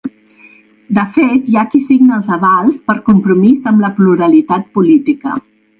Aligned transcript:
De 0.97 1.03
fet, 1.17 1.35
hi 1.51 1.59
ha 1.61 1.65
qui 1.75 1.83
signa 1.89 2.17
els 2.19 2.31
avals 2.39 2.81
per 2.89 2.99
compromís 3.13 3.65
amb 3.73 3.87
la 3.87 3.95
pluralitat 4.01 4.69
política. 4.79 5.43